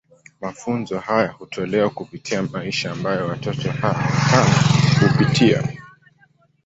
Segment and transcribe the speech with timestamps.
[0.41, 4.53] Mafunzo haya hutolewa kupitia maisha ambayo watoto hawa watano
[5.11, 5.73] hupitia.